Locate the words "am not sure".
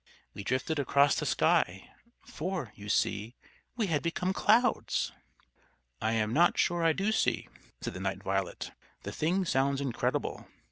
6.13-6.83